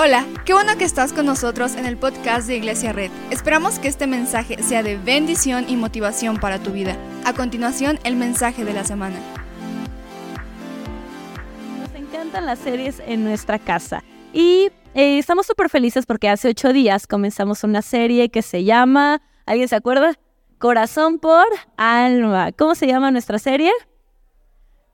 [0.00, 3.10] Hola, qué bueno que estás con nosotros en el podcast de Iglesia Red.
[3.32, 6.96] Esperamos que este mensaje sea de bendición y motivación para tu vida.
[7.24, 9.16] A continuación, el mensaje de la semana.
[11.80, 16.72] Nos encantan las series en nuestra casa y eh, estamos súper felices porque hace ocho
[16.72, 20.14] días comenzamos una serie que se llama, ¿alguien se acuerda?
[20.58, 21.46] Corazón por
[21.76, 22.52] alma.
[22.52, 23.72] ¿Cómo se llama nuestra serie?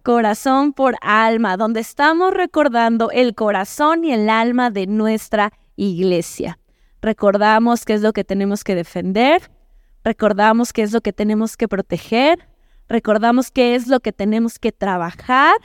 [0.05, 6.59] Corazón por alma, donde estamos recordando el corazón y el alma de nuestra iglesia.
[7.01, 9.51] Recordamos qué es lo que tenemos que defender,
[10.05, 12.47] recordamos qué es lo que tenemos que proteger,
[12.87, 15.57] recordamos qué es lo que tenemos que trabajar.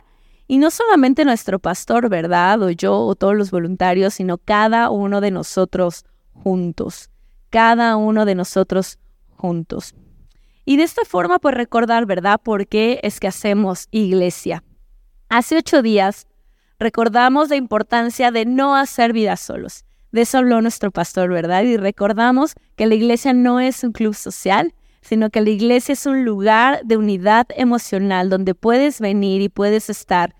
[0.48, 2.62] Y no solamente nuestro pastor, ¿verdad?
[2.62, 7.09] O yo o todos los voluntarios, sino cada uno de nosotros juntos.
[7.50, 9.00] Cada uno de nosotros
[9.36, 9.95] juntos.
[10.70, 14.64] Y de esta forma, pues recordar, ¿verdad?, por qué es que hacemos iglesia.
[15.28, 16.28] Hace ocho días
[16.78, 19.84] recordamos la importancia de no hacer vida solos.
[20.12, 21.64] De eso habló nuestro pastor, ¿verdad?
[21.64, 26.06] Y recordamos que la iglesia no es un club social, sino que la iglesia es
[26.06, 30.36] un lugar de unidad emocional donde puedes venir y puedes estar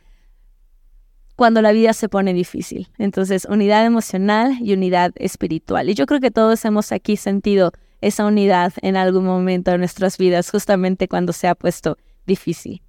[1.36, 2.88] cuando la vida se pone difícil.
[3.00, 5.90] Entonces, unidad emocional y unidad espiritual.
[5.90, 10.18] Y yo creo que todos hemos aquí sentido esa unidad en algún momento de nuestras
[10.18, 12.82] vidas, justamente cuando se ha puesto difícil.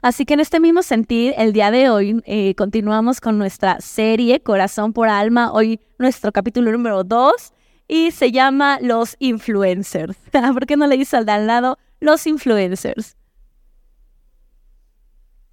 [0.00, 4.40] Así que en este mismo sentir, el día de hoy eh, continuamos con nuestra serie
[4.40, 7.52] Corazón por Alma, hoy nuestro capítulo número 2
[7.88, 10.16] y se llama Los Influencers.
[10.32, 13.16] ¿Por qué no le dice al de al lado Los Influencers?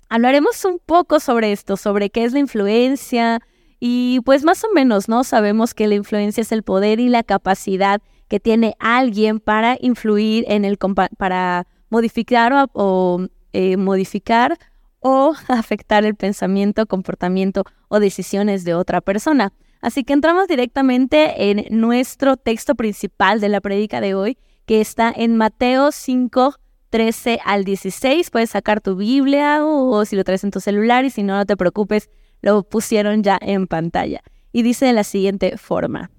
[0.08, 3.42] Hablaremos un poco sobre esto, sobre qué es la influencia
[3.80, 5.23] y pues más o menos, ¿no?
[5.23, 10.46] Sabemos que la influencia es el poder y la capacidad que tiene alguien para influir
[10.48, 10.78] en el
[11.18, 14.58] para modificar o, eh, modificar
[15.00, 19.52] o afectar el pensamiento, comportamiento o decisiones de otra persona.
[19.82, 25.12] Así que entramos directamente en nuestro texto principal de la prédica de hoy, que está
[25.16, 26.56] en Mateo 5,
[26.89, 28.30] 13 al 16.
[28.30, 31.45] Puedes sacar tu Biblia o, si lo traes en tu celular y si no, no
[31.45, 32.10] te preocupes,
[32.42, 34.22] lo pusieron ya en pantalla.
[34.52, 36.12] Y dice de la siguiente forma.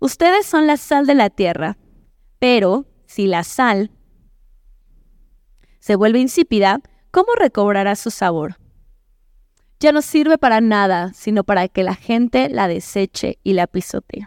[0.00, 1.76] Ustedes son la sal de la tierra,
[2.38, 3.90] pero si la sal
[5.78, 6.80] se vuelve insípida,
[7.10, 8.56] ¿cómo recobrará su sabor?
[9.78, 14.26] Ya no sirve para nada, sino para que la gente la deseche y la pisotee.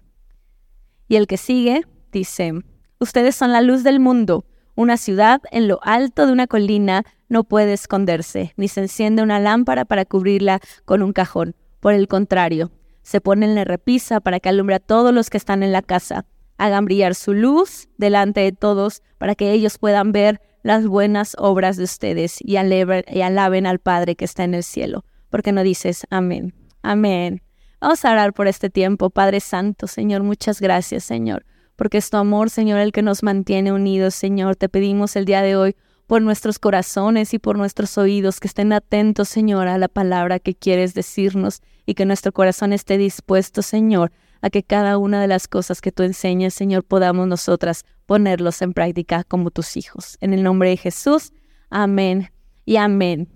[1.08, 1.82] Y el que sigue
[2.12, 2.54] dice,
[3.00, 4.46] ustedes son la luz del mundo.
[4.76, 9.40] Una ciudad en lo alto de una colina no puede esconderse, ni se enciende una
[9.40, 11.56] lámpara para cubrirla con un cajón.
[11.80, 12.72] Por el contrario,
[13.04, 15.82] se pone en la repisa para que alumbre a todos los que están en la
[15.82, 16.26] casa.
[16.58, 21.78] Hagan brillar su luz delante de todos para que ellos puedan ver las buenas obras
[21.78, 25.04] de ustedes y, y alaben al Padre que está en el cielo.
[25.30, 26.54] Porque no dices amén.
[26.82, 27.42] Amén.
[27.82, 30.24] Vamos a orar por este tiempo, Padre Santo, Señor.
[30.24, 34.56] Muchas gracias, Señor, porque es tu amor, Señor, el que nos mantiene unidos, Señor.
[34.56, 35.76] Te pedimos el día de hoy
[36.08, 40.54] por nuestros corazones y por nuestros oídos, que estén atentos, Señor, a la palabra que
[40.54, 45.48] quieres decirnos y que nuestro corazón esté dispuesto, Señor, a que cada una de las
[45.48, 50.18] cosas que tú enseñas, Señor, podamos nosotras ponerlos en práctica como tus hijos.
[50.20, 51.32] En el nombre de Jesús,
[51.70, 52.30] amén
[52.66, 53.30] y amén.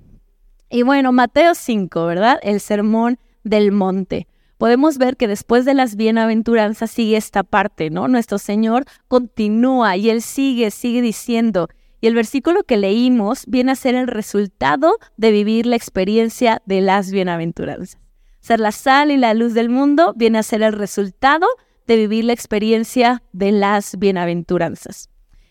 [0.69, 2.39] Y bueno, Mateo 5, ¿verdad?
[2.43, 4.27] El sermón del monte.
[4.57, 8.07] Podemos ver que después de las bienaventuranzas sigue esta parte, ¿no?
[8.07, 11.69] Nuestro Señor continúa y Él sigue, sigue diciendo,
[12.01, 16.81] y el versículo que leímos viene a ser el resultado de vivir la experiencia de
[16.81, 17.99] las bienaventuranzas.
[18.39, 21.47] Ser la sal y la luz del mundo viene a ser el resultado
[21.87, 25.09] de vivir la experiencia de las bienaventuranzas.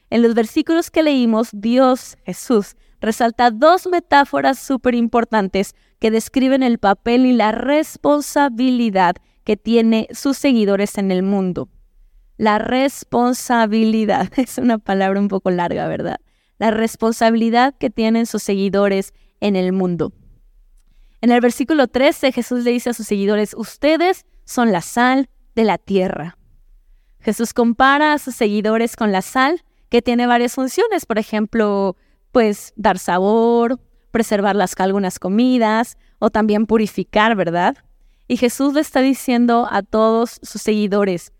[0.09, 6.79] En los versículos que leímos, Dios, Jesús, resalta dos metáforas súper importantes que describen el
[6.79, 11.69] papel y la responsabilidad que tiene sus seguidores en el mundo.
[12.37, 16.19] La responsabilidad es una palabra un poco larga, ¿verdad?
[16.59, 20.13] La responsabilidad que tienen sus seguidores en el mundo.
[21.21, 25.65] En el versículo 13 Jesús le dice a sus seguidores, ustedes son la sal de
[25.65, 26.39] la tierra.
[27.21, 31.97] Jesús compara a sus seguidores con la sal, que tiene varias funciones, por ejemplo,
[32.33, 37.77] pues dar sabor, preservar las algunas comidas o también purificar, ¿verdad?
[38.29, 41.33] Y Jesús le está diciendo a todos sus seguidores,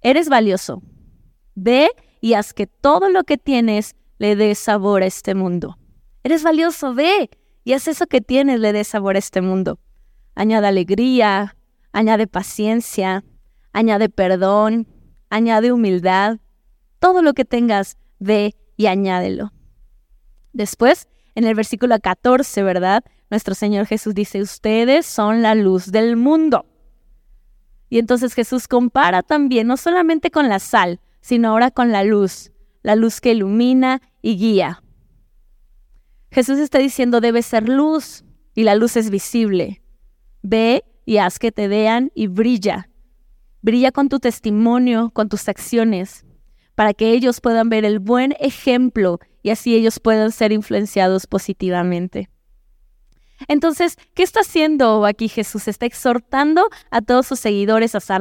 [0.00, 0.82] eres valioso,
[1.54, 1.90] ve
[2.20, 5.78] y haz que todo lo que tienes le dé sabor a este mundo.
[6.22, 7.30] Eres valioso, ve
[7.64, 9.78] y haz eso que tienes, le dé sabor a este mundo.
[10.34, 11.56] Añade alegría,
[11.92, 13.24] añade paciencia,
[13.72, 14.86] añade perdón,
[15.30, 16.38] añade humildad.
[16.98, 19.52] Todo lo que tengas, ve y añádelo.
[20.52, 23.04] Después, en el versículo 14, ¿verdad?
[23.30, 26.66] Nuestro Señor Jesús dice, ustedes son la luz del mundo.
[27.90, 32.50] Y entonces Jesús compara también, no solamente con la sal, sino ahora con la luz,
[32.88, 34.82] la luz que ilumina y guía.
[36.30, 38.24] Jesús está diciendo, debe ser luz
[38.54, 39.82] y la luz es visible.
[40.40, 42.88] Ve y haz que te vean y brilla.
[43.60, 46.24] Brilla con tu testimonio, con tus acciones,
[46.74, 52.30] para que ellos puedan ver el buen ejemplo y así ellos puedan ser influenciados positivamente.
[53.46, 55.68] Entonces, ¿qué está haciendo aquí Jesús?
[55.68, 58.20] Está exhortando a todos sus seguidores a ser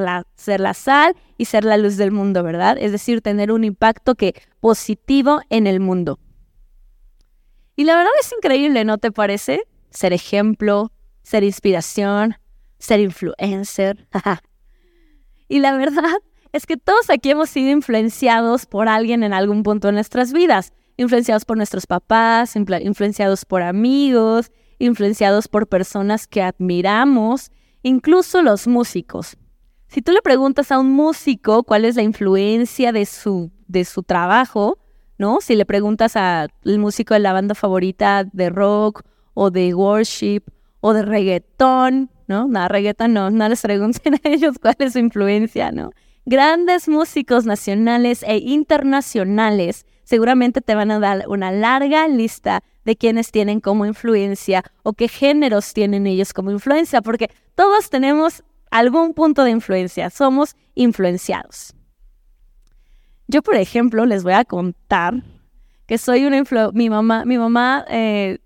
[0.59, 2.77] la, sal y ser la luz del mundo, ¿verdad?
[2.79, 6.19] Es decir, tener un impacto que positivo en el mundo.
[7.75, 9.63] Y la verdad es increíble, ¿no te parece?
[9.89, 10.91] Ser ejemplo,
[11.23, 12.35] ser inspiración,
[12.77, 14.07] ser influencer.
[15.47, 16.17] y la verdad
[16.51, 20.73] es que todos aquí hemos sido influenciados por alguien en algún punto de nuestras vidas.
[20.97, 27.51] Influenciados por nuestros papás, influenciados por amigos, influenciados por personas que admiramos,
[27.83, 29.37] incluso los músicos.
[29.87, 34.03] Si tú le preguntas a un músico cuál es la influencia de su, de su
[34.03, 34.77] trabajo,
[35.17, 35.39] ¿no?
[35.41, 39.03] Si le preguntas al músico de la banda favorita de rock
[39.33, 40.43] o de worship
[40.81, 42.47] o de reggaetón, ¿no?
[42.47, 45.91] No, reggaetón no, no les pregunten a ellos cuál es su influencia, ¿no?
[46.25, 53.29] Grandes músicos nacionales e internacionales seguramente te van a dar una larga lista de quienes
[53.29, 59.43] tienen como influencia o qué géneros tienen ellos como influencia, porque todos tenemos algún punto
[59.43, 61.73] de influencia, somos influenciados.
[63.27, 65.23] Yo, por ejemplo, les voy a contar
[65.87, 66.41] que soy una
[66.73, 68.37] mi mamá, mi mamá eh,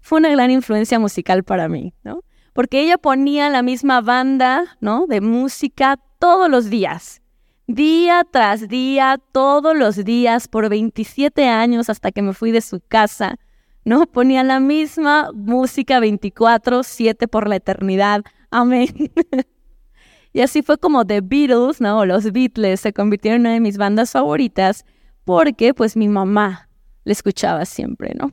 [0.00, 2.20] fue una gran influencia musical para mí, ¿no?
[2.52, 5.06] Porque ella ponía la misma banda, ¿no?
[5.08, 7.20] De música todos los días
[7.66, 12.80] día tras día, todos los días, por 27 años hasta que me fui de su
[12.80, 13.38] casa,
[13.84, 14.06] ¿no?
[14.06, 18.22] Ponía la misma música 24, 7 por la eternidad.
[18.50, 18.88] Amén.
[20.32, 22.04] y así fue como The Beatles, ¿no?
[22.06, 24.84] Los Beatles se convirtieron en una de mis bandas favoritas
[25.24, 26.68] porque pues mi mamá
[27.04, 28.32] le escuchaba siempre, ¿no?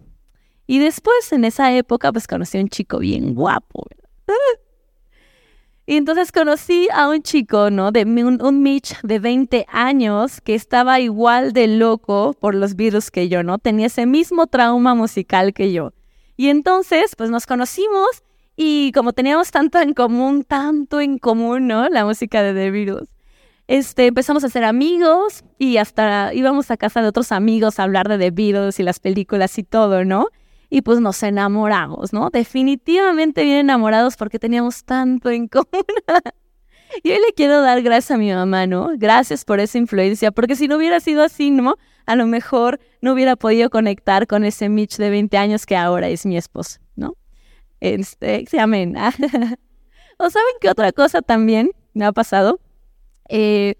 [0.65, 4.62] Y después en esa época pues conocí a un chico bien guapo, ¿verdad?
[5.85, 7.91] Y entonces conocí a un chico, ¿no?
[7.91, 13.27] De un, Mitch de 20 años que estaba igual de loco por los virus que
[13.27, 13.59] yo, ¿no?
[13.59, 15.91] Tenía ese mismo trauma musical que yo.
[16.37, 18.23] Y entonces, pues nos conocimos
[18.55, 21.89] y como teníamos tanto en común, tanto en común, ¿no?
[21.89, 23.09] La música de The Virus.
[23.67, 28.07] Este, empezamos a ser amigos y hasta íbamos a casa de otros amigos a hablar
[28.07, 30.27] de The Beatles y las películas y todo, ¿no?
[30.73, 32.31] Y pues nos enamoramos, ¿no?
[32.31, 35.85] Definitivamente bien enamorados porque teníamos tanto en común.
[37.03, 38.89] y hoy le quiero dar gracias a mi mamá, ¿no?
[38.97, 41.75] Gracias por esa influencia, porque si no hubiera sido así, ¿no?
[42.07, 46.09] A lo mejor no hubiera podido conectar con ese Mitch de 20 años que ahora
[46.09, 47.17] es mi esposo, ¿no?
[47.79, 48.95] Este, amén.
[50.17, 52.59] ¿O saben qué otra cosa también me ha pasado?
[53.29, 53.75] Eh,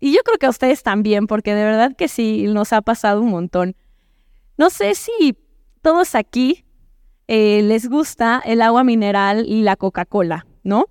[0.00, 3.20] y yo creo que a ustedes también, porque de verdad que sí, nos ha pasado
[3.20, 3.76] un montón.
[4.56, 5.36] No sé si
[5.80, 6.64] todos aquí
[7.26, 10.86] eh, les gusta el agua mineral y la Coca-Cola, ¿no?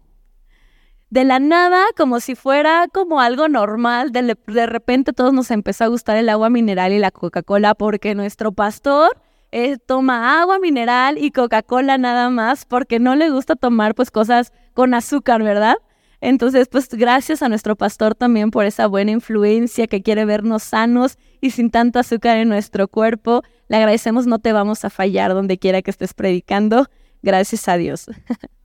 [1.09, 4.35] De la nada, como si fuera como algo normal, de,
[4.65, 9.17] repente todos nos empezó a gustar el agua mineral y la Coca-Cola porque nuestro pastor
[9.51, 14.51] eh, toma agua mineral y Coca-Cola nada más porque no le gusta tomar pues cosas
[14.73, 15.77] con azúcar, ¿verdad?
[16.19, 21.17] Entonces, pues gracias a nuestro pastor también por esa buena influencia que quiere vernos sanos
[21.41, 23.43] y sin tanto azúcar en nuestro cuerpo.
[23.67, 26.87] Le agradecemos, no te vamos a fallar donde quiera que estés predicando.
[27.21, 28.07] Gracias a Dios.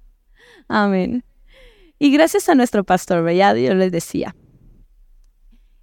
[0.69, 1.25] Amén.
[1.99, 4.35] Y gracias a nuestro pastor, ya Yo les decía.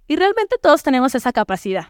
[0.06, 1.86] Y realmente todos tenemos esa capacidad.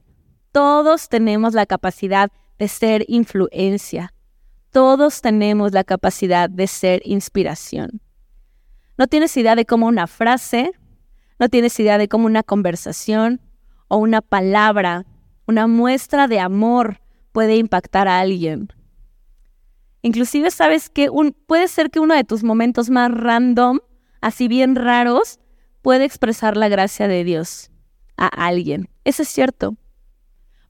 [0.53, 4.13] Todos tenemos la capacidad de ser influencia.
[4.71, 8.01] Todos tenemos la capacidad de ser inspiración.
[8.99, 10.73] No tienes idea de cómo una frase,
[11.39, 13.41] no tienes idea de cómo una conversación
[13.91, 15.05] o una palabra,
[15.47, 17.01] una muestra de amor
[17.33, 18.73] puede impactar a alguien.
[20.01, 23.81] Inclusive sabes que un, puede ser que uno de tus momentos más random,
[24.21, 25.41] así bien raros,
[25.83, 27.71] puede expresar la gracia de Dios
[28.17, 28.89] a alguien.
[29.05, 29.75] Eso es cierto.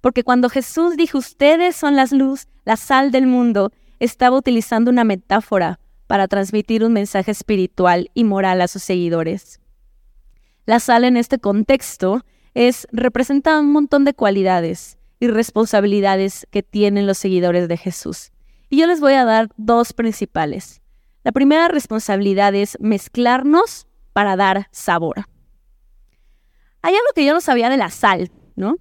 [0.01, 5.05] Porque cuando Jesús dijo, ustedes son las luz, la sal del mundo, estaba utilizando una
[5.05, 9.61] metáfora para transmitir un mensaje espiritual y moral a sus seguidores.
[10.65, 17.07] La sal en este contexto es representa un montón de cualidades y responsabilidades que tienen
[17.07, 18.33] los seguidores de Jesús.
[18.69, 20.81] Y yo les voy a dar dos principales.
[21.23, 25.27] La primera responsabilidad es mezclarnos para dar sabor.
[26.83, 28.77] Hay algo que yo no sabía de la sal, ¿no?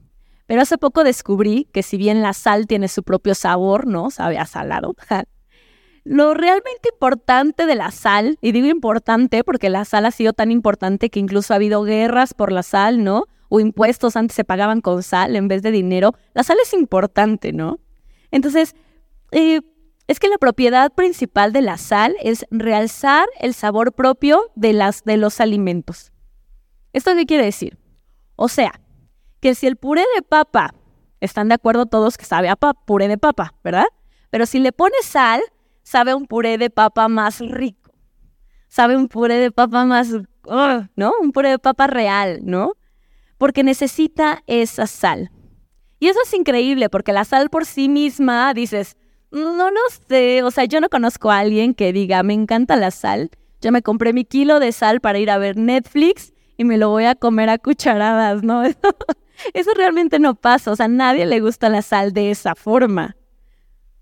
[0.45, 4.09] Pero hace poco descubrí que si bien la sal tiene su propio sabor, ¿no?
[4.09, 4.95] Sabe a salado.
[6.05, 10.49] lo realmente importante de la sal, y digo importante porque la sal ha sido tan
[10.49, 13.25] importante que incluso ha habido guerras por la sal, ¿no?
[13.49, 16.13] O impuestos antes se pagaban con sal en vez de dinero.
[16.33, 17.79] La sal es importante, ¿no?
[18.31, 18.75] Entonces,
[19.31, 19.61] eh,
[20.07, 25.03] es que la propiedad principal de la sal es realzar el sabor propio de, las,
[25.03, 26.11] de los alimentos.
[26.93, 27.77] ¿Esto qué quiere decir?
[28.35, 28.79] O sea,
[29.39, 30.73] que si el puré de papa,
[31.19, 33.85] están de acuerdo todos que sabe a puré de papa, ¿verdad?
[34.29, 35.41] Pero si le pones sal,
[35.83, 37.91] sabe un puré de papa más rico.
[38.67, 40.09] Sabe un puré de papa más,
[40.95, 41.11] ¿no?
[41.21, 42.73] Un puré de papa real, ¿no?
[43.39, 45.31] Porque necesita esa sal.
[45.99, 48.95] Y eso es increíble porque la sal por sí misma, dices,
[49.31, 52.91] no lo sé, o sea, yo no conozco a alguien que diga, me encanta la
[52.91, 53.31] sal,
[53.61, 56.89] yo me compré mi kilo de sal para ir a ver Netflix y me lo
[56.89, 58.63] voy a comer a cucharadas, ¿no?
[59.53, 63.15] Eso, realmente no pasa, o sea, a nadie le gusta la sal de esa forma.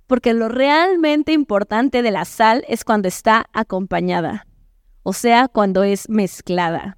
[0.08, 4.48] Porque lo realmente importante de la sal es cuando está acompañada,
[5.04, 6.97] o sea, cuando es mezclada.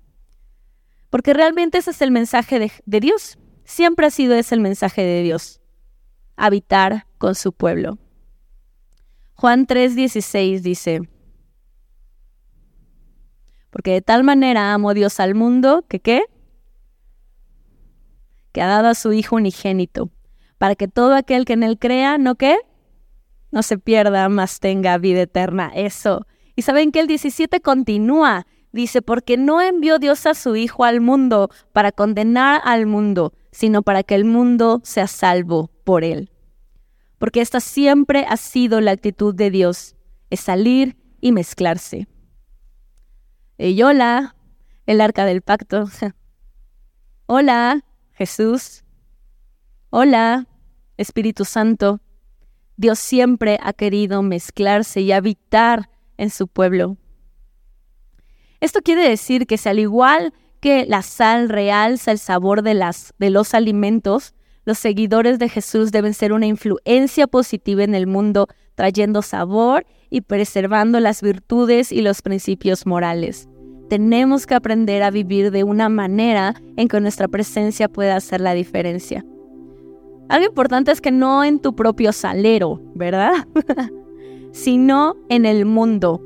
[1.09, 3.37] Porque realmente ese es el mensaje de, Dios.
[3.63, 5.61] Siempre ha sido ese el mensaje de Dios.
[6.35, 7.97] Habitar con su pueblo.
[9.33, 11.01] Juan 3:16 dice,
[13.69, 16.23] porque de tal manera amó Dios al mundo que qué?
[18.51, 20.09] Que ha dado a su Hijo unigénito,
[20.57, 22.57] para que todo aquel que en él crea, ¿no qué?
[23.51, 25.71] No se pierda, mas tenga vida eterna.
[25.73, 26.25] Eso.
[26.55, 28.45] Y saben que el 17 continúa.
[28.71, 33.81] Dice, porque no envió Dios a su Hijo al mundo para condenar al mundo, sino
[33.81, 36.31] para que el mundo sea salvo por él.
[37.17, 39.95] Porque esta siempre ha sido la actitud de Dios,
[40.29, 42.07] es salir y mezclarse.
[43.57, 44.35] Y hola,
[44.85, 45.89] el arca del pacto.
[47.25, 47.83] hola,
[48.13, 48.83] Jesús.
[49.89, 50.47] Hola,
[50.97, 51.99] Espíritu Santo.
[52.77, 56.97] Dios siempre ha querido mezclarse y habitar en su pueblo.
[58.61, 62.79] Esto quiere decir que si al igual que la sal realza el sabor de,
[63.17, 64.33] de los alimentos,
[64.65, 70.21] los seguidores de Jesús deben ser una influencia positiva en el mundo, trayendo sabor y
[70.21, 73.47] preservando las virtudes y los principios morales.
[73.89, 78.53] Tenemos que aprender a vivir de una manera en que nuestra presencia pueda hacer la
[78.53, 79.25] diferencia.
[80.27, 83.47] Algo importante es que no en tu propio salero, ¿verdad?
[84.51, 86.21] sino en el mundo.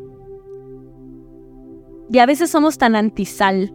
[2.14, 3.74] Y a veces somos tan antisal,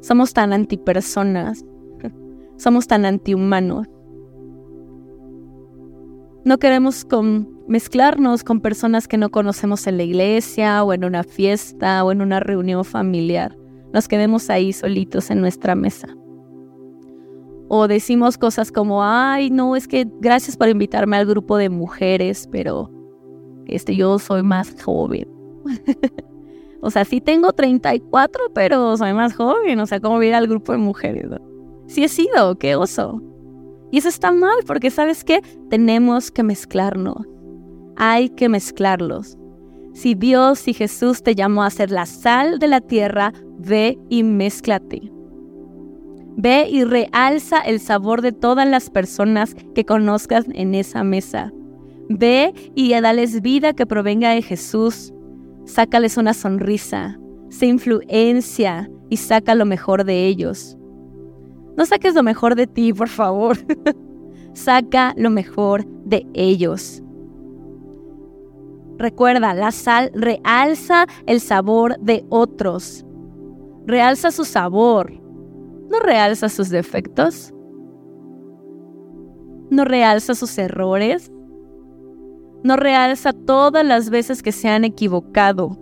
[0.00, 1.64] somos tan antipersonas,
[2.56, 3.86] somos tan antihumanos.
[6.44, 7.06] No queremos
[7.68, 12.22] mezclarnos con personas que no conocemos en la iglesia o en una fiesta o en
[12.22, 13.56] una reunión familiar.
[13.92, 16.08] Nos quedemos ahí solitos en nuestra mesa.
[17.68, 22.48] O decimos cosas como, ay, no, es que gracias por invitarme al grupo de mujeres,
[22.50, 22.90] pero
[23.66, 25.28] este, yo soy más joven.
[26.82, 29.78] o sea, sí tengo 34, pero soy más joven.
[29.78, 31.26] O sea, ¿cómo ir al grupo de mujeres?
[31.86, 33.22] Sí he sido, qué oso.
[33.92, 35.42] Y eso está mal porque, ¿sabes qué?
[35.70, 37.24] Tenemos que mezclarnos.
[37.96, 39.38] Hay que mezclarlos.
[39.94, 44.24] Si Dios y Jesús te llamó a ser la sal de la tierra, ve y
[44.24, 45.12] mézclate.
[46.36, 51.52] Ve y realza el sabor de todas las personas que conozcas en esa mesa.
[52.08, 55.12] Ve y dales vida que provenga de Jesús.
[55.64, 60.76] Sácales una sonrisa, sé influencia y saca lo mejor de ellos.
[61.76, 63.56] No saques lo mejor de ti, por favor.
[64.54, 67.02] Saca lo mejor de ellos.
[68.98, 73.06] Recuerda, la sal realza el sabor de otros.
[73.86, 75.12] Realza su sabor.
[75.90, 77.52] No realza sus defectos.
[79.70, 81.32] No realza sus errores.
[82.64, 85.78] No realza todas las veces que se han equivocado.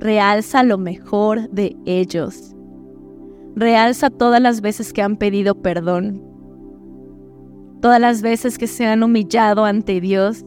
[0.00, 2.54] Realza lo mejor de ellos.
[3.54, 6.20] Realza todas las veces que han pedido perdón,
[7.80, 10.44] todas las veces que se han humillado ante Dios.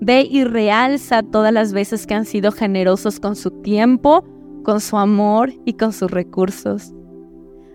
[0.00, 4.24] Ve y realza todas las veces que han sido generosos con su tiempo,
[4.62, 6.92] con su amor y con sus recursos.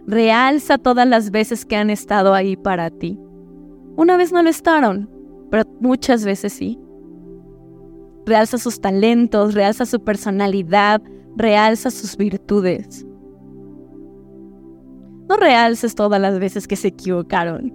[0.06, 3.18] Realza todas las veces que han estado ahí para ti.
[3.96, 5.10] Una vez no lo estaron,
[5.52, 6.80] pero muchas veces sí.
[8.26, 11.02] Realza sus talentos, realza su personalidad,
[11.36, 13.06] realza sus virtudes.
[15.30, 17.74] No realces todas las veces que se equivocaron.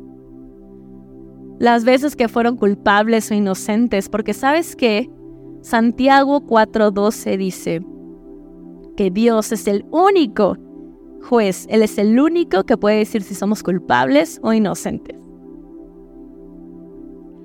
[1.59, 5.11] Las veces que fueron culpables o inocentes, porque sabes que
[5.61, 7.85] Santiago 4:12 dice
[8.97, 10.57] que Dios es el único
[11.23, 15.26] juez, Él es el único que puede decir si somos culpables o inocentes.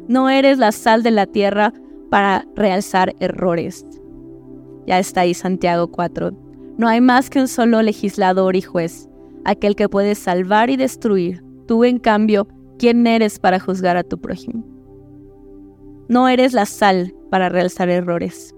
[0.07, 1.73] No eres la sal de la tierra
[2.09, 3.85] para realzar errores.
[4.87, 6.31] Ya está ahí Santiago 4.
[6.77, 9.07] No hay más que un solo legislador y juez,
[9.45, 11.43] aquel que puede salvar y destruir.
[11.67, 12.47] Tú, en cambio,
[12.79, 14.65] ¿quién eres para juzgar a tu prójimo?
[16.09, 18.53] No eres la sal para realzar errores.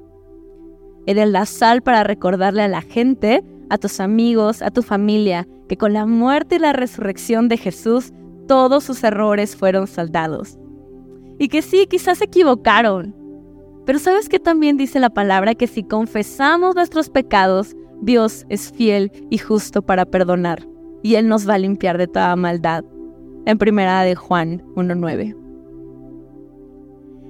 [1.06, 5.78] Eres la sal para recordarle a la gente, a tus amigos, a tu familia, que
[5.78, 8.14] con la muerte y la resurrección de Jesús,
[8.48, 10.58] todos sus errores fueron saldados.
[11.40, 13.16] Y que sí, quizás se equivocaron.
[13.86, 19.12] Pero sabes que también dice la palabra que si confesamos nuestros pecados, Dios es fiel
[19.30, 20.68] y justo para perdonar,
[21.02, 22.84] y Él nos va a limpiar de toda maldad.
[23.46, 25.36] En primera de Juan 1.9.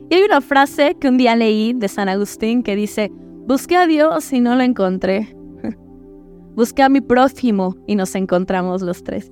[0.10, 3.12] Y hay una frase que un día leí de San Agustín que dice,
[3.48, 5.36] busqué a Dios y no lo encontré.
[6.56, 9.32] busqué a mi prójimo y nos encontramos los tres.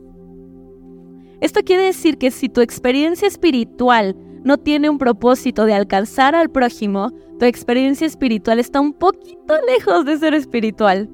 [1.39, 6.49] Esto quiere decir que si tu experiencia espiritual no tiene un propósito de alcanzar al
[6.49, 11.09] prójimo, tu experiencia espiritual está un poquito lejos de ser espiritual.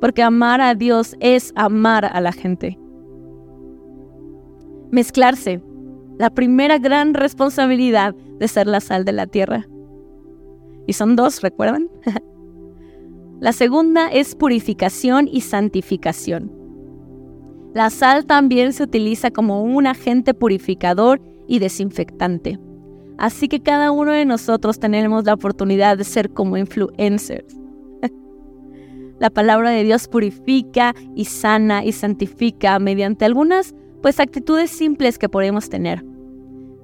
[0.00, 2.78] Porque amar a Dios es amar a la gente.
[4.90, 5.62] Mezclarse,
[6.18, 9.66] la primera gran responsabilidad de ser la sal de la tierra.
[10.86, 11.88] Y son dos, ¿recuerdan?
[13.40, 16.52] la segunda es purificación y santificación.
[17.72, 22.58] La sal también se utiliza como un agente purificador y desinfectante.
[23.16, 27.56] Así que cada uno de nosotros tenemos la oportunidad de ser como influencers.
[29.20, 35.28] la palabra de Dios purifica y sana y santifica mediante algunas pues actitudes simples que
[35.28, 36.04] podemos tener,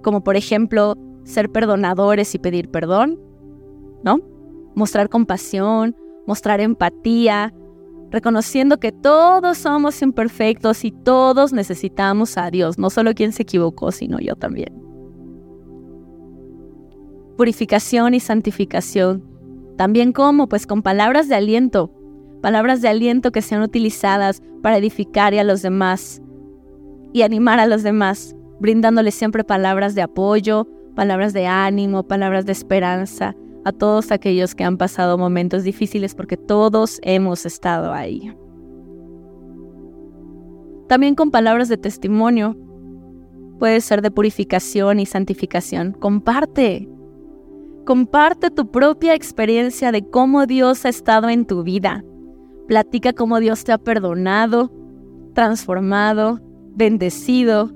[0.03, 3.21] como por ejemplo ser perdonadores y pedir perdón,
[4.03, 4.21] ¿no?
[4.75, 7.53] Mostrar compasión, mostrar empatía,
[8.11, 13.93] reconociendo que todos somos imperfectos y todos necesitamos a Dios, no solo quien se equivocó,
[13.93, 14.75] sino yo también.
[17.37, 19.25] Purificación y santificación.
[19.77, 21.91] También como, pues con palabras de aliento,
[22.43, 26.21] palabras de aliento que sean utilizadas para edificar a los demás
[27.13, 32.53] y animar a los demás, brindándoles siempre palabras de apoyo, palabras de ánimo, palabras de
[32.53, 38.33] esperanza, a todos aquellos que han pasado momentos difíciles porque todos hemos estado ahí.
[40.89, 42.57] También con palabras de testimonio.
[43.61, 45.93] Puede ser de purificación y santificación.
[45.93, 46.89] Comparte.
[47.87, 52.03] Comparte tu propia experiencia de cómo Dios ha estado en tu vida.
[52.67, 54.73] Platica cómo Dios te ha perdonado,
[55.35, 56.41] transformado,
[56.75, 57.71] bendecido,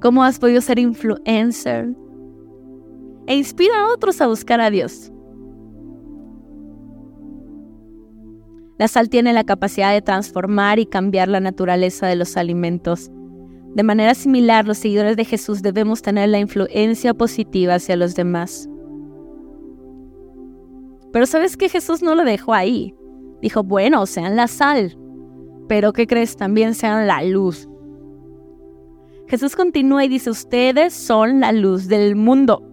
[0.00, 1.94] cómo has podido ser influencer,
[3.32, 5.10] e inspira a otros a buscar a Dios.
[8.78, 13.10] La sal tiene la capacidad de transformar y cambiar la naturaleza de los alimentos.
[13.74, 18.68] De manera similar, los seguidores de Jesús debemos tener la influencia positiva hacia los demás.
[21.10, 22.94] Pero sabes que Jesús no lo dejó ahí.
[23.40, 24.98] Dijo, bueno, sean la sal,
[25.68, 26.36] pero ¿qué crees?
[26.36, 27.66] También sean la luz.
[29.26, 32.71] Jesús continúa y dice, ustedes son la luz del mundo.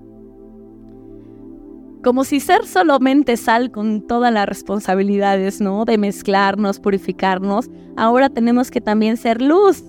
[2.03, 5.83] Como si ser solamente sal con todas las responsabilidades, ¿no?
[5.83, 9.83] De mezclarnos, purificarnos, ahora tenemos que también ser luz.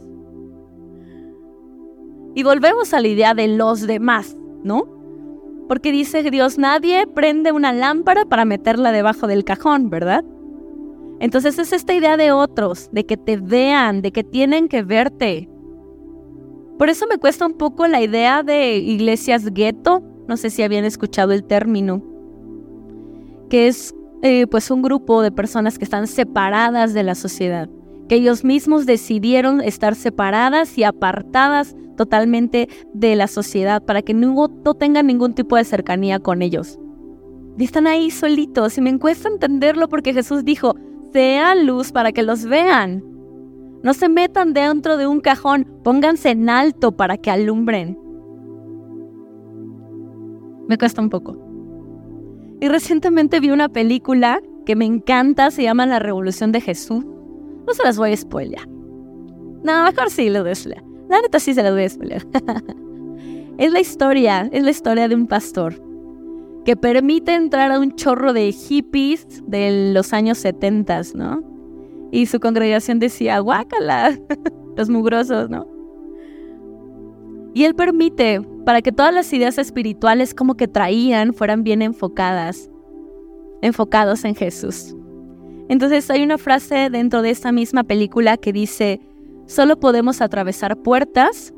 [2.35, 4.85] Y volvemos a la idea de los demás, ¿no?
[5.69, 10.25] Porque dice Dios, nadie prende una lámpara para meterla debajo del cajón, ¿verdad?
[11.21, 15.49] Entonces es esta idea de otros, de que te vean, de que tienen que verte.
[16.79, 20.85] Por eso me cuesta un poco la idea de iglesias gueto, no sé si habían
[20.85, 22.05] escuchado el término,
[23.51, 27.69] que es eh, pues un grupo de personas que están separadas de la sociedad,
[28.09, 34.49] que ellos mismos decidieron estar separadas y apartadas totalmente de la sociedad para que no,
[34.79, 36.79] tengan ningún tipo de cercanía con ellos.
[37.59, 40.77] Y están ahí solitos y me cuesta entenderlo porque Jesús dijo,
[41.13, 43.03] sea luz para que los vean.
[43.83, 48.00] No se metan dentro de un cajón, pónganse en alto para que alumbren
[50.71, 51.37] me cuesta un poco.
[52.61, 57.05] Y recientemente vi una película que me encanta, se llama La Revolución de Jesús.
[57.05, 58.69] No se las voy a spoilear.
[58.69, 60.69] No, mejor sí lo voy a
[61.09, 62.25] La neta sí se las voy a spoilear.
[63.59, 65.75] es la historia, es la historia de un pastor
[66.65, 71.43] que permite entrar a un chorro de hippies de los años 70, ¿no?
[72.13, 74.17] Y su congregación decía, guácala,
[74.77, 75.67] los mugrosos, ¿no?
[77.55, 82.71] Y él permite para que todas las ideas espirituales como que traían fueran bien enfocadas,
[83.63, 84.95] enfocados en Jesús.
[85.69, 89.01] Entonces hay una frase dentro de esta misma película que dice,
[89.47, 91.55] solo podemos atravesar puertas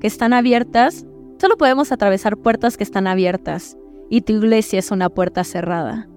[0.00, 1.06] que están abiertas,
[1.38, 3.76] solo podemos atravesar puertas que están abiertas
[4.08, 6.08] y tu iglesia es una puerta cerrada.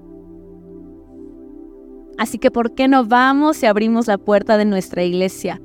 [2.17, 5.61] Así que ¿por qué no vamos y abrimos la puerta de nuestra iglesia?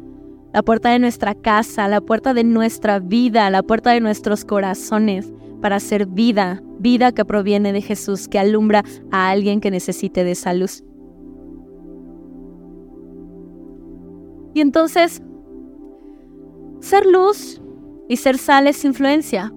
[0.55, 5.33] La puerta de nuestra casa, la puerta de nuestra vida, la puerta de nuestros corazones
[5.61, 10.31] para hacer vida, vida que proviene de Jesús, que alumbra a alguien que necesite de
[10.31, 10.85] esa luz.
[14.55, 15.21] Y entonces,
[16.79, 17.61] ser luz
[18.09, 19.53] y ser sal es influencia.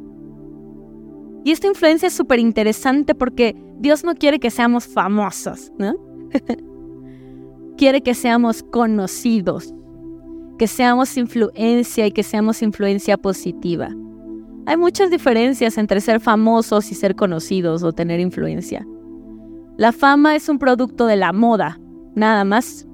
[1.44, 5.94] Y esta influencia es súper interesante porque Dios no quiere que seamos famosos, ¿no?
[7.78, 9.74] quiere que seamos conocidos,
[10.58, 13.89] que seamos influencia y que seamos influencia positiva.
[14.65, 18.86] Hay muchas diferencias entre ser famosos y ser conocidos o tener influencia.
[19.78, 21.80] La fama es un producto de la moda,
[22.15, 22.88] nada más.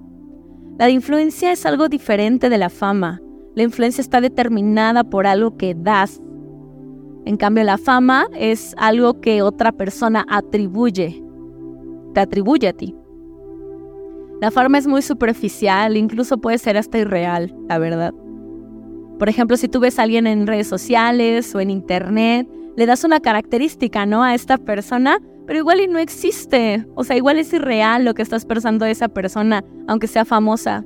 [0.78, 3.22] La influencia es algo diferente de la fama.
[3.56, 6.22] La influencia está determinada por algo que das.
[7.26, 11.24] En cambio, la fama es algo que otra persona atribuye.
[12.14, 12.96] Te atribuye a ti.
[14.42, 18.14] La fama es muy superficial, incluso puede ser hasta irreal, la verdad.
[19.20, 23.04] Por ejemplo, si tú ves a alguien en redes sociales o en internet, le das
[23.04, 24.24] una característica, ¿no?
[24.24, 26.86] A esta persona, pero igual y no existe.
[26.96, 30.84] O sea, igual es irreal lo que estás pensando de esa persona, aunque sea famosa.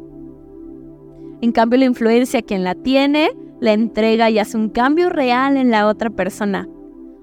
[1.41, 3.29] En cambio, la influencia, quien la tiene,
[3.59, 6.67] la entrega y hace un cambio real en la otra persona.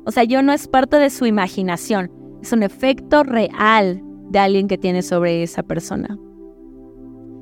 [0.07, 2.11] O sea, yo no es parte de su imaginación,
[2.43, 6.19] es un efecto real de alguien que tiene sobre esa persona.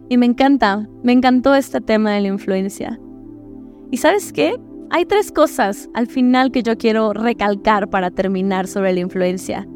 [0.08, 3.00] Y me encanta, me encantó este tema de la influencia.
[3.90, 4.54] ¿Y sabes qué?
[4.90, 9.66] Hay tres cosas al final que yo quiero recalcar para terminar sobre la influencia.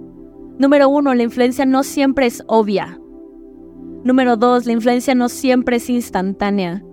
[0.59, 3.01] Número uno, la influencia no siempre es obvia.
[4.05, 6.85] Número dos, la influencia no siempre es instantánea.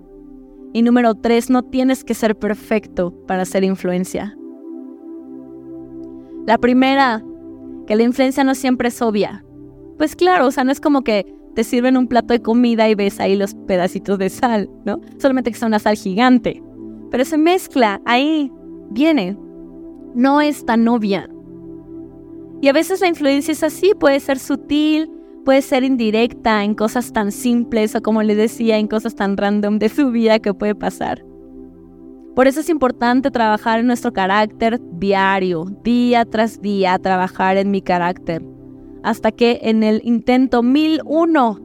[0.74, 4.38] Y número tres, no tienes que ser perfecto para hacer influencia.
[6.46, 7.24] La primera,
[7.88, 9.46] que la influencia no siempre es obvia.
[9.98, 11.26] Pues claro, o sea, no es como que
[11.56, 15.02] te sirven un plato de comida y ves ahí los pedacitos de sal, ¿no?
[15.20, 16.62] Solamente que sea una sal gigante
[17.14, 18.52] pero se mezcla, ahí
[18.90, 19.38] viene,
[20.16, 21.30] no es tan obvia.
[22.60, 25.12] Y a veces la influencia es así, puede ser sutil,
[25.46, 29.78] puede ser indirecta en cosas tan simples o como le decía, en cosas tan random
[29.78, 31.24] de su vida que puede pasar.
[32.36, 37.84] Por eso es importante trabajar en nuestro carácter diario, día tras día, trabajar en mi
[37.84, 38.44] carácter,
[39.04, 41.60] hasta que en el intento 1001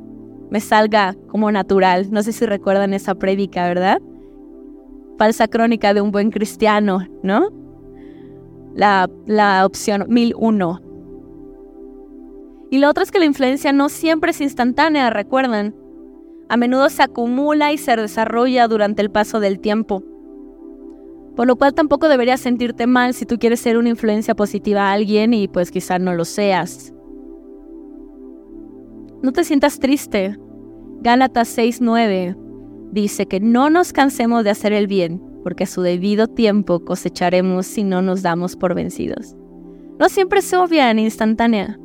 [0.51, 2.11] me salga como natural.
[2.11, 4.01] No sé si recuerdan esa prédica, ¿verdad?
[5.19, 7.51] falsa crónica de un buen cristiano, ¿no?
[8.75, 10.81] La, la opción 1001.
[12.71, 15.75] Y lo otro es que la influencia no siempre es instantánea, recuerden.
[16.49, 20.03] A menudo se acumula y se desarrolla durante el paso del tiempo.
[21.35, 24.93] Por lo cual tampoco deberías sentirte mal si tú quieres ser una influencia positiva a
[24.93, 26.93] alguien y pues quizá no lo seas.
[29.23, 30.37] No te sientas triste.
[31.01, 32.37] Gálatas 6:9
[32.93, 37.67] dice que no nos cansemos de hacer el bien, porque a su debido tiempo cosecharemos
[37.67, 39.37] si no nos damos por vencidos.
[39.99, 41.79] No siempre es obvia ni instantánea,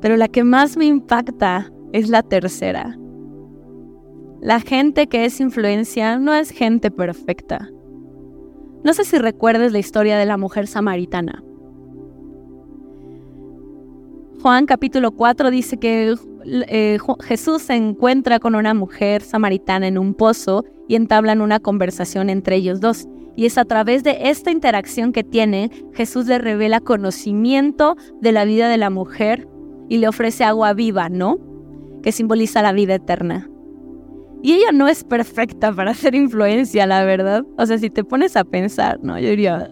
[0.00, 2.96] pero la que más me impacta es la tercera.
[4.40, 7.68] La gente que es influencia no es gente perfecta.
[8.82, 11.42] No sé si recuerdes la historia de la mujer samaritana.
[14.42, 16.14] Juan capítulo 4 dice que
[16.46, 22.30] eh, Jesús se encuentra con una mujer samaritana en un pozo y entablan una conversación
[22.30, 23.06] entre ellos dos.
[23.36, 28.46] Y es a través de esta interacción que tiene, Jesús le revela conocimiento de la
[28.46, 29.46] vida de la mujer
[29.90, 31.38] y le ofrece agua viva, ¿no?
[32.02, 33.46] Que simboliza la vida eterna.
[34.42, 37.44] Y ella no es perfecta para hacer influencia, la verdad.
[37.58, 39.18] O sea, si te pones a pensar, ¿no?
[39.18, 39.70] Yo diría...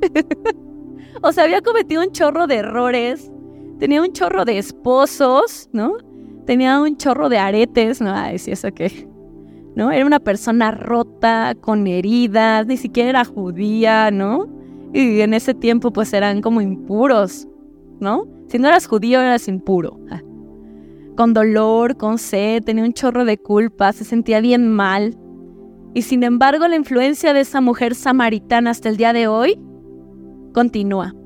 [1.22, 3.30] o sea, había cometido un chorro de errores
[3.82, 5.94] tenía un chorro de esposos, ¿no?
[6.46, 8.12] Tenía un chorro de aretes, ¿no?
[8.14, 9.08] Ay, sí, eso qué.
[9.74, 9.90] ¿No?
[9.90, 14.46] Era una persona rota, con heridas, ni siquiera era judía, ¿no?
[14.92, 17.48] Y en ese tiempo pues eran como impuros,
[17.98, 18.24] ¿no?
[18.46, 19.98] Si no eras judío eras impuro.
[21.16, 25.18] Con dolor, con sed, tenía un chorro de culpa, se sentía bien mal.
[25.92, 29.58] Y sin embargo la influencia de esa mujer samaritana hasta el día de hoy
[30.54, 31.16] continúa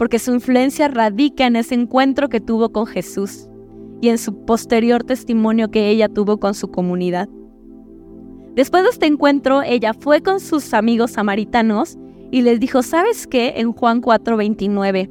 [0.00, 3.50] porque su influencia radica en ese encuentro que tuvo con Jesús
[4.00, 7.28] y en su posterior testimonio que ella tuvo con su comunidad.
[8.54, 11.98] Después de este encuentro, ella fue con sus amigos samaritanos
[12.30, 13.52] y les dijo, ¿sabes qué?
[13.58, 15.10] En Juan 4:29,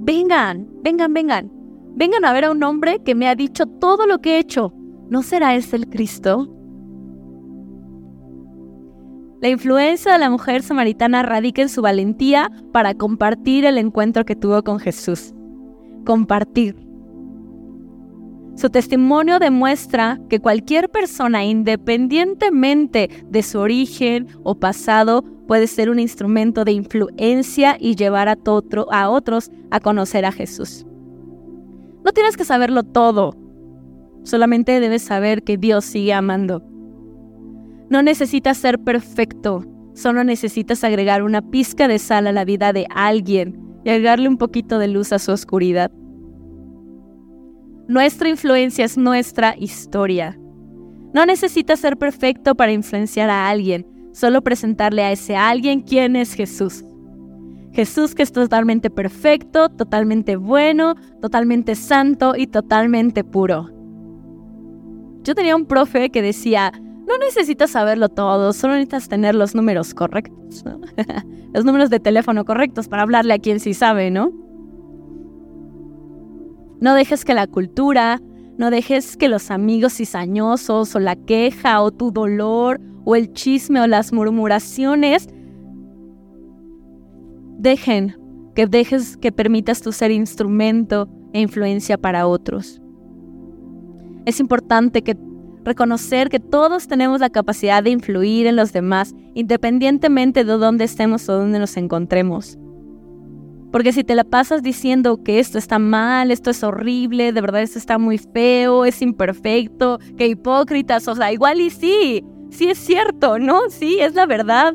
[0.00, 1.50] vengan, vengan, vengan,
[1.94, 4.74] vengan a ver a un hombre que me ha dicho todo lo que he hecho.
[5.08, 6.57] ¿No será ese el Cristo?
[9.40, 14.34] La influencia de la mujer samaritana radica en su valentía para compartir el encuentro que
[14.34, 15.32] tuvo con Jesús.
[16.04, 16.74] Compartir.
[18.56, 26.00] Su testimonio demuestra que cualquier persona, independientemente de su origen o pasado, puede ser un
[26.00, 28.36] instrumento de influencia y llevar a,
[29.08, 30.84] otros a conocer a Jesús.
[32.04, 33.36] No tienes que saberlo todo,
[34.24, 36.64] solamente debes saber que Dios sigue amando
[37.90, 42.86] no necesitas ser perfecto, solo necesitas agregar una pizca de sal a la vida de
[42.94, 45.90] alguien y agregarle un poquito de luz a su oscuridad.
[47.88, 50.38] Nuestra influencia es nuestra historia.
[51.14, 56.34] No necesitas ser perfecto para influenciar a alguien, solo presentarle a ese alguien quién es
[56.34, 56.84] Jesús.
[57.72, 63.70] Jesús que es totalmente perfecto, totalmente bueno, totalmente santo y totalmente puro.
[65.22, 66.72] Yo tenía un profe que decía,
[67.08, 70.64] no necesitas saberlo todo, solo necesitas tener los números correctos,
[71.54, 74.30] los números de teléfono correctos para hablarle a quien sí sabe, ¿no?
[76.80, 78.20] No dejes que la cultura,
[78.58, 83.80] no dejes que los amigos cizañosos o la queja o tu dolor o el chisme
[83.80, 85.28] o las murmuraciones
[87.58, 88.16] dejen
[88.54, 92.80] que dejes que permitas tu ser instrumento e influencia para otros.
[94.26, 95.16] Es importante que
[95.68, 101.28] reconocer que todos tenemos la capacidad de influir en los demás, independientemente de dónde estemos
[101.28, 102.58] o dónde nos encontremos.
[103.70, 107.62] Porque si te la pasas diciendo que esto está mal, esto es horrible, de verdad
[107.62, 112.78] esto está muy feo, es imperfecto, que hipócritas, o sea, igual y sí, sí es
[112.78, 113.60] cierto, ¿no?
[113.68, 114.74] Sí, es la verdad.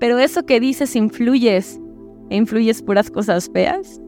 [0.00, 1.80] Pero eso que dices influyes,
[2.28, 4.00] e influyes puras cosas feas.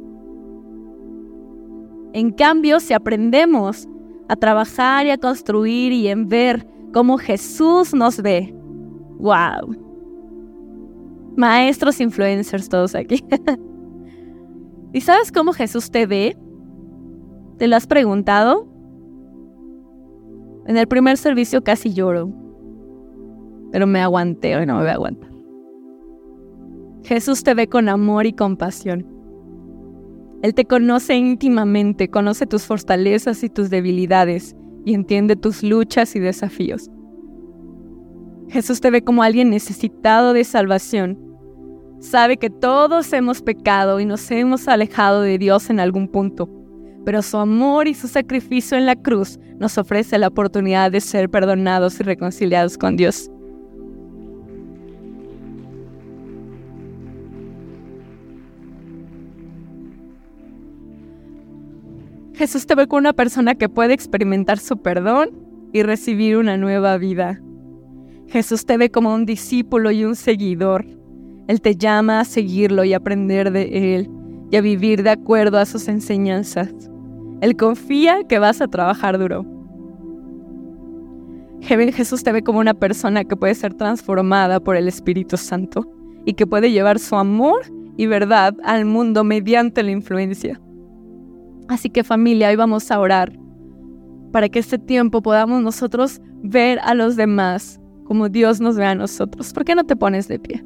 [2.14, 3.88] En cambio, si aprendemos
[4.28, 8.54] a trabajar y a construir y en ver cómo Jesús nos ve.
[9.18, 9.76] ¡Wow!
[11.36, 13.24] Maestros influencers todos aquí.
[14.92, 16.36] ¿Y sabes cómo Jesús te ve?
[17.58, 18.68] ¿Te lo has preguntado?
[20.66, 22.32] En el primer servicio casi lloro,
[23.70, 25.30] pero me aguanté, hoy no me voy a aguantar.
[27.02, 29.13] Jesús te ve con amor y compasión.
[30.44, 34.54] Él te conoce íntimamente, conoce tus fortalezas y tus debilidades
[34.84, 36.90] y entiende tus luchas y desafíos.
[38.50, 41.18] Jesús te ve como alguien necesitado de salvación.
[41.98, 46.50] Sabe que todos hemos pecado y nos hemos alejado de Dios en algún punto,
[47.06, 51.30] pero su amor y su sacrificio en la cruz nos ofrece la oportunidad de ser
[51.30, 53.30] perdonados y reconciliados con Dios.
[62.34, 65.30] Jesús te ve como una persona que puede experimentar su perdón
[65.72, 67.40] y recibir una nueva vida.
[68.26, 70.84] Jesús te ve como un discípulo y un seguidor.
[71.46, 74.10] Él te llama a seguirlo y aprender de Él
[74.50, 76.74] y a vivir de acuerdo a sus enseñanzas.
[77.40, 79.46] Él confía que vas a trabajar duro.
[81.60, 85.86] Jesús te ve como una persona que puede ser transformada por el Espíritu Santo
[86.24, 87.60] y que puede llevar su amor
[87.96, 90.60] y verdad al mundo mediante la influencia.
[91.68, 93.32] Así que familia, hoy vamos a orar
[94.32, 98.94] para que este tiempo podamos nosotros ver a los demás como Dios nos ve a
[98.94, 99.52] nosotros.
[99.52, 100.64] ¿Por qué no te pones de pie?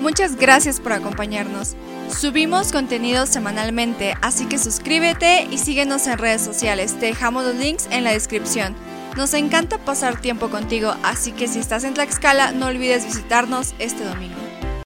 [0.00, 1.76] Muchas gracias por acompañarnos.
[2.10, 6.98] Subimos contenido semanalmente, así que suscríbete y síguenos en redes sociales.
[7.00, 8.74] Te dejamos los links en la descripción.
[9.16, 14.04] Nos encanta pasar tiempo contigo, así que si estás en Tlaxcala, no olvides visitarnos este
[14.04, 14.43] domingo.